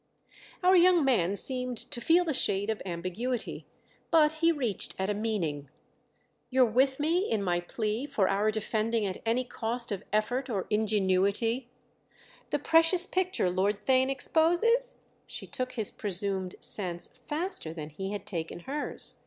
Our 0.63 0.75
young 0.75 1.05
man 1.05 1.35
seemed 1.35 1.77
to 1.77 2.01
feel 2.01 2.25
the 2.25 2.33
shade 2.33 2.71
of 2.71 2.81
ambiguity, 2.87 3.67
but 4.09 4.31
he 4.31 4.51
reached 4.51 4.95
at 4.97 5.11
a 5.11 5.13
meaning. 5.13 5.69
"You're 6.49 6.65
with 6.65 6.99
me 6.99 7.29
in 7.29 7.43
my 7.43 7.59
plea 7.59 8.07
for 8.07 8.27
our 8.27 8.49
defending 8.49 9.05
at 9.05 9.19
any 9.27 9.43
cost 9.43 9.91
of 9.91 10.03
effort 10.11 10.49
or 10.49 10.65
ingenuity—" 10.71 11.67
"The 12.49 12.57
precious 12.57 13.05
picture 13.05 13.51
Lord 13.51 13.79
Theign 13.79 14.09
exposes?"—she 14.09 15.45
took 15.45 15.73
his 15.73 15.91
presumed 15.91 16.55
sense 16.59 17.09
faster 17.27 17.71
than 17.71 17.91
he 17.91 18.11
had 18.11 18.25
taken 18.25 18.61
hers. 18.61 19.19